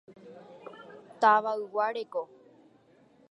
[1.21, 2.23] Tavaygua reko.